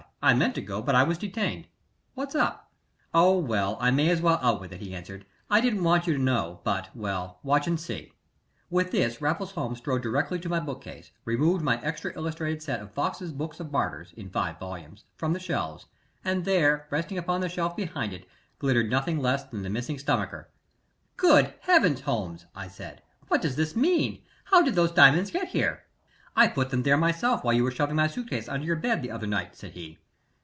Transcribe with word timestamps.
"I 0.23 0.35
meant 0.35 0.53
to 0.53 0.61
go, 0.61 0.83
but 0.83 0.93
I 0.93 1.01
was 1.01 1.17
detained. 1.17 1.65
What's 2.13 2.35
up?" 2.35 2.71
"Oh, 3.11 3.39
well 3.39 3.75
I 3.81 3.89
may 3.89 4.07
as 4.11 4.21
well 4.21 4.37
out 4.43 4.61
with 4.61 4.71
it," 4.71 4.79
he 4.79 4.93
answered. 4.93 5.25
"I 5.49 5.61
didn't 5.61 5.83
want 5.83 6.05
you 6.05 6.13
to 6.13 6.21
know, 6.21 6.61
but 6.63 6.95
well, 6.95 7.39
watch 7.41 7.65
and 7.65 7.79
see." 7.79 8.13
With 8.69 8.91
this 8.91 9.19
Raffles 9.19 9.53
Holmes 9.53 9.79
strode 9.79 10.03
directly 10.03 10.39
to 10.41 10.47
my 10.47 10.59
bookcase, 10.59 11.09
removed 11.25 11.63
my 11.63 11.81
extra 11.81 12.13
illustrated 12.15 12.61
set 12.61 12.81
of 12.81 12.91
Fox's 12.93 13.31
Book 13.31 13.59
of 13.59 13.71
Martyrs, 13.71 14.13
in 14.15 14.29
five 14.29 14.59
volumes, 14.59 15.05
from 15.15 15.33
the 15.33 15.39
shelves, 15.39 15.87
and 16.23 16.45
there, 16.45 16.85
resting 16.91 17.17
upon 17.17 17.41
the 17.41 17.49
shelf 17.49 17.75
behind 17.75 18.13
them, 18.13 18.21
glittered 18.59 18.91
nothing 18.91 19.17
less 19.23 19.43
than 19.45 19.63
the 19.63 19.71
missing 19.71 19.97
stomacher! 19.97 20.49
"Great 21.17 21.55
Heavens, 21.61 22.01
Holmes!" 22.01 22.45
I 22.55 22.67
said, 22.67 23.01
"what 23.27 23.41
does 23.41 23.55
this 23.55 23.75
mean? 23.75 24.21
How 24.43 24.61
did 24.61 24.75
those 24.75 24.91
diamonds 24.91 25.31
get 25.31 25.51
there?" 25.51 25.85
"I 26.35 26.47
put 26.47 26.69
them 26.69 26.83
there 26.83 26.95
myself 26.95 27.43
while 27.43 27.55
you 27.55 27.63
were 27.63 27.71
shoving 27.71 27.95
my 27.95 28.05
suit 28.05 28.29
case 28.29 28.47
under 28.47 28.67
your 28.67 28.75
bed 28.75 29.01
the 29.01 29.09
other 29.09 29.25
night," 29.25 29.55
said 29.55 29.71
he. 29.71 29.97